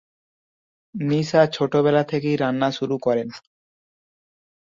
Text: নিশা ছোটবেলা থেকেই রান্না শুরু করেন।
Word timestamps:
নিশা 0.95 1.41
ছোটবেলা 1.47 2.03
থেকেই 2.03 2.35
রান্না 2.37 2.69
শুরু 2.71 2.95
করেন। 2.97 3.27